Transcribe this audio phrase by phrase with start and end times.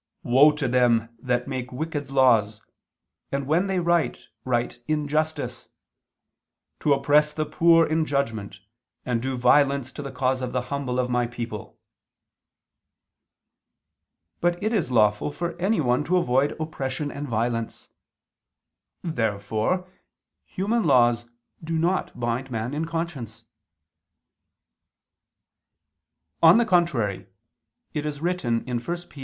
[0.23, 2.59] "Woe to them that make wicked laws,
[3.31, 5.69] and when they write, write injustice;
[6.79, 8.61] to oppress the poor in judgment,
[9.05, 11.77] and do violence to the cause of the humble of My people."
[14.39, 17.87] But it is lawful for anyone to avoid oppression and violence.
[19.03, 19.87] Therefore
[20.45, 21.25] human laws
[21.63, 23.45] do not bind man in conscience.
[26.41, 27.27] On the contrary,
[27.93, 29.17] It is written (1 Pet.